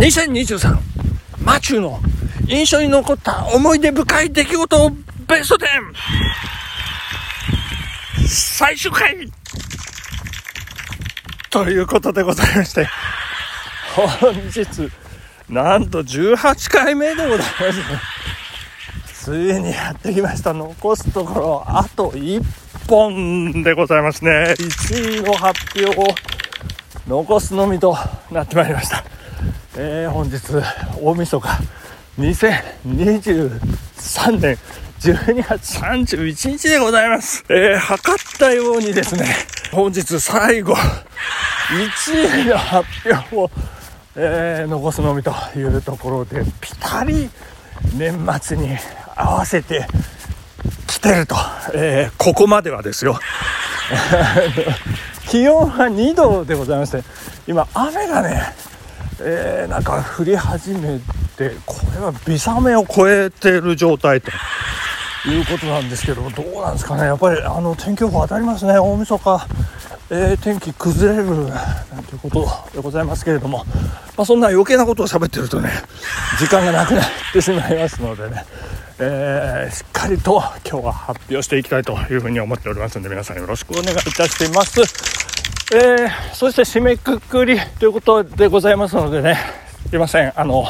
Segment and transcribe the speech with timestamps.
[0.00, 0.78] 2023
[1.44, 2.00] マチューの
[2.48, 4.90] 印象に残った思い出深い出来事を
[5.28, 5.66] ベスト 10!
[8.26, 9.30] 最終回。
[11.50, 12.88] ということでございまして
[13.94, 14.90] 本日
[15.50, 17.44] なんと18回目でございま
[19.04, 19.24] す。
[19.26, 20.54] ついにやってきました。
[20.54, 22.42] 残すところあと1
[22.88, 24.54] 本でございますね。
[24.56, 26.04] 1位の発表を
[27.06, 27.94] 残すのみと
[28.30, 29.09] なってまいりました。
[29.82, 30.38] えー、本日
[31.00, 31.48] 大晦日
[32.18, 34.58] 2023年
[35.00, 37.42] 12月31日でございます。
[37.48, 39.24] えー、測ったようにですね、
[39.72, 43.50] 本日最後、1位の発表を、
[44.16, 47.30] えー、残すのみというところで、ぴたり
[47.96, 48.76] 年末に
[49.16, 49.86] 合わせて
[50.88, 51.36] 来てると、
[51.72, 53.18] えー、ここまではですよ。
[55.30, 57.02] 気温は2度でございまして、
[57.46, 58.69] 今雨がね、
[59.22, 60.98] えー、なんか降り始め
[61.36, 64.30] てこれは微雨を超えてる状態と
[65.28, 67.04] いうことなんですけどどうなんですかね。
[67.04, 68.78] やっぱりあの天気予報当たりますね。
[68.78, 69.46] 大晦日、
[70.10, 73.64] えー、天気崩れるなんていうことでございますけれども、
[74.16, 75.70] まあ、そんな余計なことを喋ってるとね
[76.38, 78.44] 時間がなくなってしまいますのでね。
[79.02, 85.19] えー、しっかりと今日は発表していきたいというふうに思っておりますので皆さんよろしくお願いいたします。
[85.72, 89.36] えー、そして締めくくりということでございますのでね、
[89.88, 90.64] すいません、あの、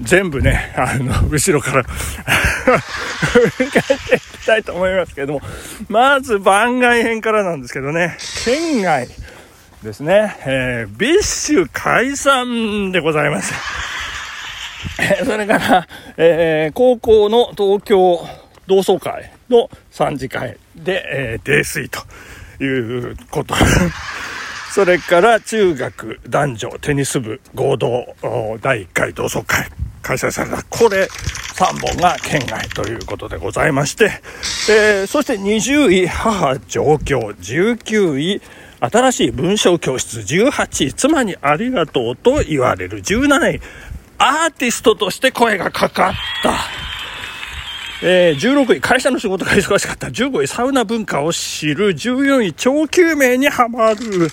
[0.00, 5.42] 全部ね、あの、 後ろから振り返っていきたいと思いますけれども、
[5.88, 9.08] まず番外編からなんですけどね、圏外
[9.82, 13.52] ですね、えー、 BiSH 解散でございます。
[15.26, 18.24] それから、えー、高校の東京
[18.68, 22.00] 同窓会の3次会で、えー、泥酔と。
[22.64, 23.54] いうこと。
[24.72, 28.16] それから中学男女テニス部合同
[28.62, 29.68] 第1回同窓会
[30.00, 30.62] 開催された。
[30.62, 31.08] これ
[31.54, 34.10] 3本が県外ということでございまして、
[34.70, 38.42] えー、そして20位母上京、19位
[38.80, 43.60] 新しい文章教室、18位妻にありがとうと言われる、17位
[44.18, 46.91] アーティストとして声がかかった。
[48.04, 50.08] えー、16位、会社の仕事が忙しかった。
[50.08, 51.94] 15位、サウナ文化を知る。
[51.94, 54.28] 14位、超救命にハマる。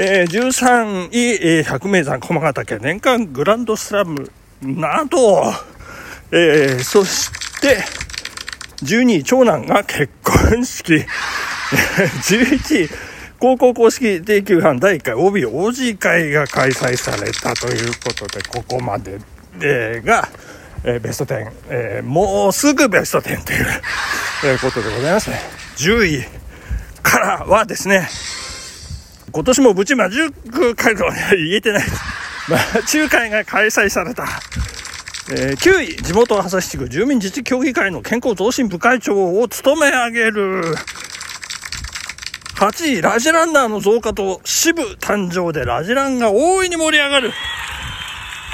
[0.00, 4.30] えー、13位、えー、百名山駒ヶ岳年間グランドスラム
[4.62, 5.52] など、
[6.30, 7.30] えー、そし
[7.60, 7.78] て
[8.84, 10.94] 12位長男が結婚式
[12.22, 12.88] 11位
[13.40, 19.18] 高校公式定休班第1回 OB OG 会が開催されたということでここまで、
[19.60, 20.28] え、が
[20.84, 23.66] え、ベスト10、え、もうすぐベスト10という、
[24.44, 25.40] え、ことでございますね。
[25.76, 26.24] 10位
[27.02, 28.08] からはですね、
[29.32, 31.84] 今年も無事魔塾会とは言えてない。
[32.48, 34.26] 魔中会が開催された。
[35.30, 40.74] えー、9位、地元朝日地区住民自治協議会の健康増進部会長を務め上げる。
[42.56, 47.32] 8位、ラジランナーの増加と支部誕生でラジランが大いに盛り上がる。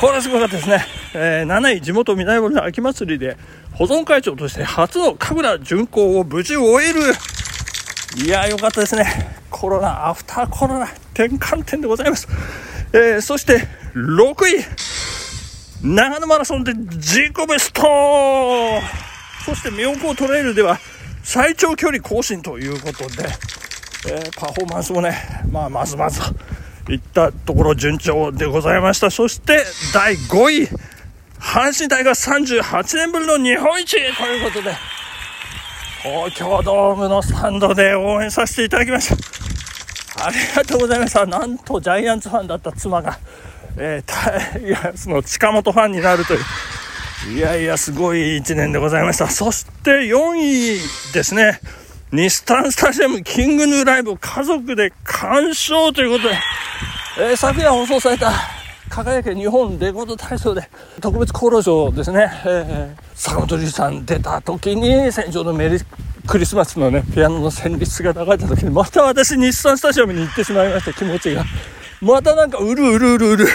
[0.01, 0.85] これはすごかったですね。
[1.15, 3.37] えー、7位、地元南森の秋祭りで
[3.73, 7.01] 保存会長として初の神楽巡行を無事終える。
[8.25, 9.07] いやー、よかったですね。
[9.51, 12.29] コロナ、アフターコロナ、転換点でございます。
[12.93, 14.65] えー、そして、6位、
[15.85, 17.83] 長野マラソンで自己ベスト
[19.45, 20.79] そして妙高トレイルでは
[21.23, 23.29] 最長距離更新ということで、
[24.09, 25.15] えー、パフォーマンスもね、
[25.51, 26.23] まあ、まずまず
[26.89, 29.11] いったところ順調でございました。
[29.11, 30.69] そして、第5位、
[31.41, 34.75] 阪神タイガー38年ぶりの日本一ということで、
[36.03, 40.27] 東京ドームのスタンドで応援させていただきました。
[40.27, 41.27] ありがとうございました。
[41.27, 43.19] なんとジャイアンツファンだった妻が、
[43.77, 46.41] えー、タイガースの近本ファンになるという、
[47.37, 49.29] いやいや、すごい1年でございました。
[49.29, 51.61] そして4位ですね。
[52.15, 56.39] ニスタンスタジアムキングヌーライブ家族で鑑賞ということで、
[57.19, 58.31] えー、昨夜放送された
[58.89, 60.63] 輝け日本レコード大賞で
[61.01, 65.85] 特別功労賞ですね、えー、坂本龍一さん出た時に戦場のメリー
[66.29, 71.45] クリスマスのねピアノの旋律が流れた時にまた私日産スタジアムに行ってしまいました気持ちが。
[72.01, 73.47] またなんかうるうるうるうる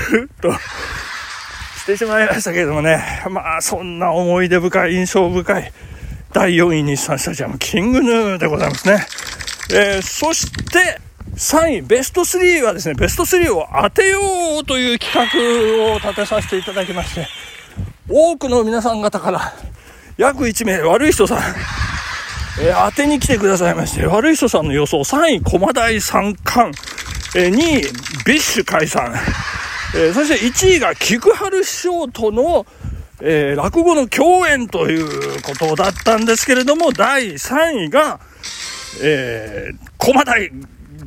[0.41, 0.51] と。
[0.51, 3.23] してしまいましたけれどもね。
[3.29, 5.71] まあそんな思い出深い印象深い。
[6.31, 9.05] 第4位日産スタジアム King Gnu でございますね、
[9.73, 11.01] えー、そして
[11.35, 14.19] 3位、ベスト3はですね、ベスト3を当てよ
[14.61, 17.27] うという企画を立てさせていただきまして、
[18.09, 19.53] 多くの皆さん方から、
[20.17, 21.37] 約1名、悪い人さん、
[22.61, 26.77] えー、当てに来てくださいまして、悪い人さんの予想、3位、駒大三冠、
[27.35, 27.81] えー、2位、
[28.25, 29.15] BiSH 解散、
[29.95, 32.65] えー、そして1位が菊春師匠との、
[33.21, 38.19] えー、落語の共演ということだったんですけれども、第3位が、
[39.01, 40.51] えー、駒大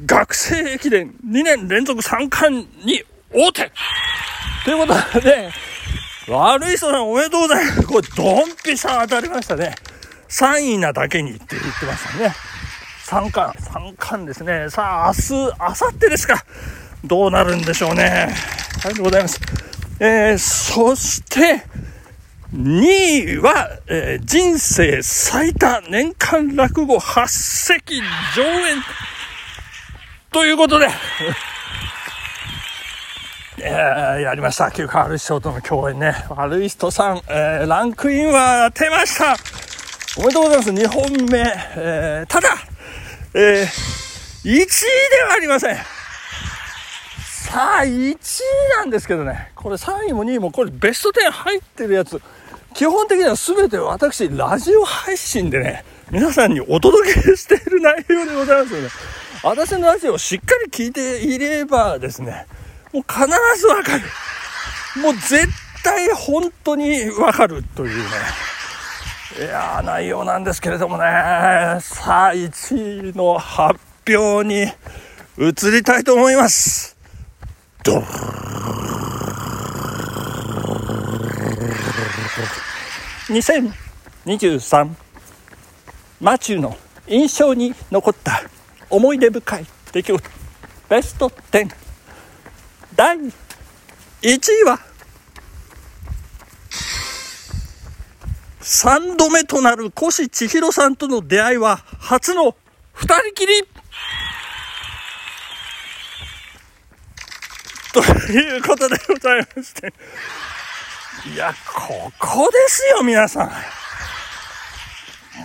[0.06, 3.72] 学生駅伝2年連続3冠に大手
[4.64, 5.50] ということで、
[6.28, 7.86] 悪い人さんおめでとうございます。
[7.86, 9.74] これ、ドンピシャ当たりましたね。
[10.28, 12.34] 3位なだけにって言ってましたね。
[13.06, 14.70] 3冠、3冠ですね。
[14.70, 16.44] さあ、明日、明後日ですか。
[17.04, 18.34] どうなるんでしょうね。
[18.84, 19.40] ありがとうございます。
[19.98, 21.64] えー、そして、
[22.54, 28.02] 2位は、えー、人生最多年間落語8席
[28.36, 28.76] 上演
[30.30, 30.88] ということで
[33.64, 34.70] えー、やりました。
[34.70, 36.26] 旧川悪い人との共演ね。
[36.30, 39.36] 悪い人さん、えー、ランクインは出ました
[40.18, 40.70] おめでとうございます。
[40.70, 41.38] 2本目。
[41.76, 42.56] えー、ただ、
[43.34, 43.64] えー、
[44.44, 44.56] 1位で
[45.22, 45.76] はありません。
[45.76, 45.82] さ
[47.80, 48.16] あ、1位
[48.76, 49.52] なんですけどね。
[49.54, 52.20] これ3位も2位も、これベスト10入ってるやつ。
[52.74, 58.88] 基本的には全て私、ラジオ配信でね、皆さんにお届けしている内容でございますよね。
[59.42, 62.46] 私のラジオをしっかり聞いていればですね、
[62.92, 63.26] もう必
[63.58, 64.02] ずわかる。
[65.02, 65.48] もう絶
[65.82, 68.04] 対本当にわかるというね。
[69.38, 71.04] いやー、内容なんですけれどもね。
[71.80, 74.64] さあ、1位の発表に
[75.38, 76.96] 移りたいと思います。
[77.82, 78.02] ド
[83.28, 84.88] 2023
[86.20, 86.76] マチューの
[87.06, 88.40] 印象に残った
[88.88, 90.30] 思い出深い出来事。
[90.88, 91.74] ベスト10
[92.94, 93.32] 第1
[94.22, 94.78] 位は
[98.60, 102.56] 3度目となる越千尋さんとの出会いは初の
[102.94, 103.52] 2人きり。
[107.92, 108.00] と
[108.32, 109.92] いうことでございまして。
[111.32, 113.50] いや、ここですよ、皆さん。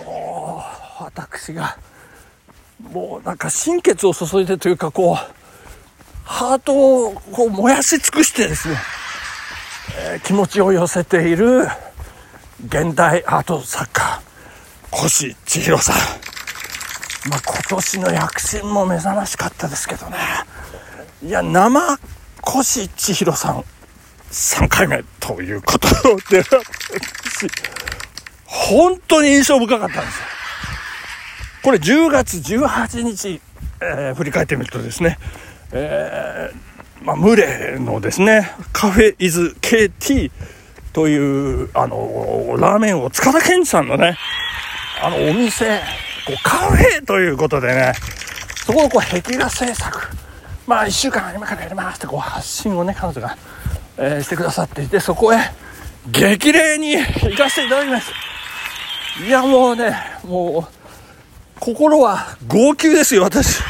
[0.04, 0.64] も
[1.00, 1.78] う、私が、
[2.92, 5.38] もうなんか心血を注いでというか、こう、
[6.28, 8.76] ハートをこう燃やし尽くしてですね、
[10.12, 11.66] えー、気持ちを寄せている
[12.66, 14.22] 現代アート作家
[14.92, 15.96] 越千尋さん、
[17.30, 20.16] まあ、今年の躍進も目覚ましかったですけどね
[21.22, 21.98] いや生
[22.46, 23.64] 越千尋さん
[24.30, 25.88] 3回目ということ
[26.30, 26.44] で
[28.44, 30.18] 本当に印象深かったんです。
[30.18, 30.24] よ
[31.62, 33.40] これ10月18日、
[33.80, 35.18] えー、振り返ってみるとですね
[35.72, 40.30] えー、まあ、ムレのですね、カフェイズ KT
[40.92, 44.16] という、あの、ラーメンを塚田健二さんのね、
[45.02, 45.80] あの、お店、
[46.26, 47.92] こう、カフェということでね、
[48.64, 50.08] そこをこう、壁画制作、
[50.66, 53.36] まあ、1週間今からやりますって、こう、発信をね、彼女が、
[53.98, 55.38] えー、してくださっていて、そこへ、
[56.10, 58.12] 激励に行かせていただきます。
[59.26, 63.60] いや、もうね、もう、心は号泣ですよ、私。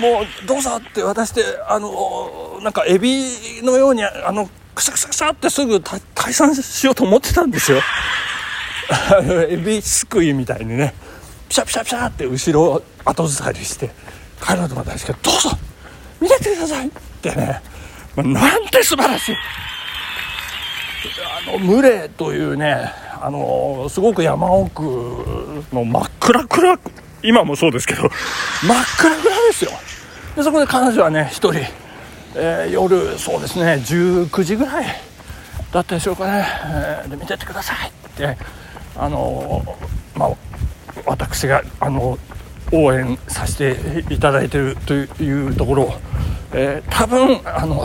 [0.00, 7.80] もうどうぞって渡してあのなんかエビのようにあのクシャクシャクシャってすぐ解散しようと思ってたんですよ
[9.48, 10.94] エビすくいみたいにね
[11.48, 13.90] ピシャピシャピシャって後ろ後ずさりして
[14.44, 15.50] 帰ろうと思ったんですけどどうぞ
[16.20, 16.90] 見ててくださいっ
[17.22, 17.60] てね、
[18.16, 19.36] なんて素晴らしい。
[21.46, 24.82] あの群れというねあのすごく山奥
[25.72, 26.80] の真っ暗暗
[27.22, 28.10] 今もそうですけど真っ
[28.98, 29.70] 暗暗ですよ。
[30.36, 31.54] でそこで彼女はね1人、
[32.36, 34.86] えー、夜そうですね19時ぐらい
[35.72, 37.88] だったでしょうかね、えー、で見ててください。
[37.88, 38.36] って
[38.96, 39.64] あの、
[40.14, 40.30] まあ
[41.06, 42.18] 私があの
[42.72, 45.82] 応援させていただいてるというところ。
[45.82, 45.94] を、
[46.56, 47.84] えー、多分あの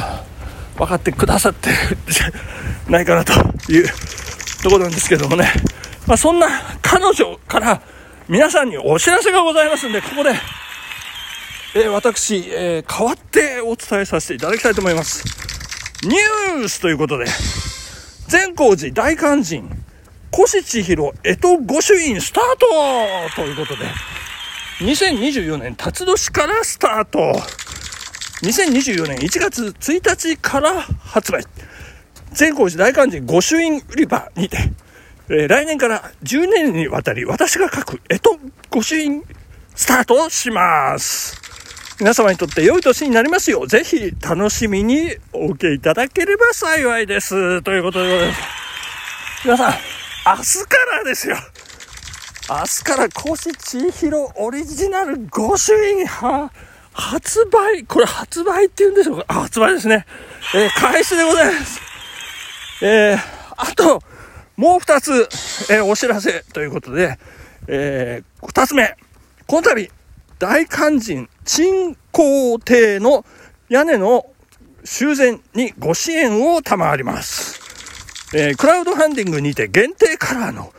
[0.77, 1.69] 分かってくださって
[2.07, 2.31] じゃ
[2.89, 3.33] ないかなと
[3.71, 3.89] いう
[4.63, 5.51] ところなんですけどもね、
[6.05, 6.47] まあ、そんな
[6.81, 7.81] 彼女から
[8.29, 10.35] 皆さんにお知らせがございますんで、ここで、
[11.73, 15.23] えー、私、えー、代わってお伝えさせていただきたいと思います。
[16.03, 17.25] ニュースということで、
[18.27, 19.83] 善光寺大勧進、
[20.31, 22.57] 越千尋江戸御朱印スター
[23.31, 23.85] トということで、
[24.81, 27.33] 2024年辰年からスタート。
[28.41, 31.43] 2024年1月1日から発売。
[32.31, 34.57] 善光寺大勧進御朱印売り場にて、
[35.29, 38.37] えー、来年から10年にわたり私が書く絵と
[38.69, 39.23] 御朱印
[39.75, 41.37] スタートします。
[41.99, 47.61] 皆様にとって良い年になりますよう、ぜひ楽しみにお受けいただければ幸いです。
[47.61, 48.39] ということでございます。
[49.43, 49.73] 皆さん、
[50.25, 51.35] 明日からですよ。
[52.49, 56.51] 明日から越千尋オリジナル御朱印は
[56.99, 59.25] 発売、これ発売って言うんでしょうか？
[59.27, 60.05] あ、発売ですね。
[60.55, 61.79] えー、開始でございます。
[62.81, 63.19] えー、
[63.57, 64.01] あと、
[64.57, 65.11] もう二つ、
[65.69, 67.17] えー、お知らせということで、
[67.67, 68.97] えー、二つ目。
[69.47, 69.89] この度、
[70.37, 73.25] 大肝心、鎮皇帝の
[73.69, 74.25] 屋根の
[74.83, 77.59] 修繕にご支援を賜ります。
[78.33, 80.73] えー、クラウドファンディングにて限定カラーの、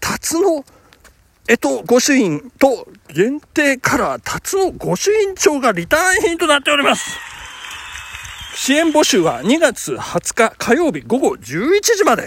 [0.00, 0.64] タツの
[1.48, 7.16] えと、御朱印と限定カラー、タツの御朱印帳がリターン品となっております。
[8.56, 12.24] 支援募集は2月20日火曜日午後11時まで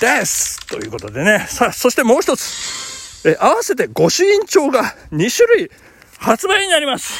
[0.00, 0.66] です。
[0.66, 1.46] ということでね。
[1.48, 3.28] さあ、そしてもう一つ。
[3.28, 5.70] え、合わせて御朱印帳が2種類
[6.18, 7.14] 発売になります。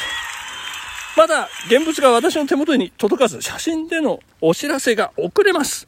[1.15, 5.87] まだ現物が私の手元に届かず、写真でのお知らせが遅れます。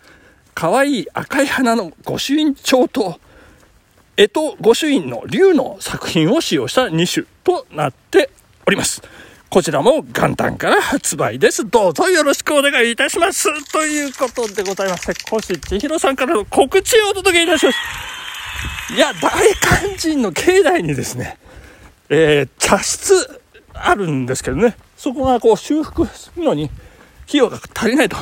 [0.53, 3.20] 可愛い赤い花の御朱印帳と、
[4.20, 8.32] 江戸御朱印の竜の作品を使用した2種となって
[8.66, 9.04] おります。
[9.52, 11.70] こちらも元旦から発売です。
[11.70, 13.46] どうぞよろしくお願いいたします。
[13.72, 17.78] ということでございまして、越千尋さんからの告知をお届けいたします。
[18.96, 19.32] いや、大
[19.86, 21.38] 肝心の境内にですね、
[22.10, 23.40] えー、茶室
[23.76, 26.72] あるんですけどね、そこがこう修復するのに
[27.28, 28.18] 費用が足りないと。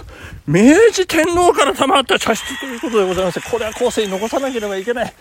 [0.46, 5.14] 明治天皇から賜った茶室ということでございまして、これは後世に残さなければいけない。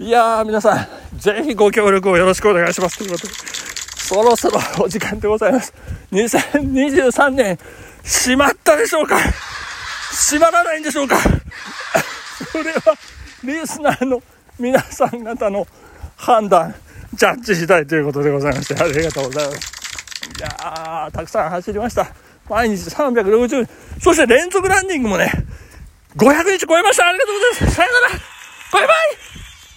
[0.00, 2.98] いやー、皆さん、ぜひご協力をよろしくお願いします。
[2.98, 3.32] ということで、
[3.96, 5.72] そろそろお時間でございます。
[6.10, 7.56] 2023年、
[8.02, 9.16] 閉まったでしょうか？
[10.10, 11.16] 閉まらないんでしょうか？
[12.50, 12.80] それは、
[13.44, 14.20] リスナーの
[14.58, 15.64] 皆さん方の
[16.16, 16.74] 判断、
[17.14, 19.58] ジャッジしたいということでございまして、ありがとうございます。
[20.36, 22.08] いやー、たくさん走りました。
[22.50, 23.68] 毎日360、
[24.00, 25.30] そして連続ランニングもね、
[26.16, 27.08] 500日超えました。
[27.08, 27.76] ありがとうございます。
[27.76, 28.14] さよなら
[28.72, 29.43] バイバイ